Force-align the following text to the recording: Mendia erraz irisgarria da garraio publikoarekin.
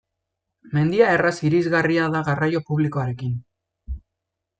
Mendia 0.77 1.09
erraz 1.17 1.33
irisgarria 1.49 2.07
da 2.15 2.21
garraio 2.31 2.63
publikoarekin. 2.71 3.37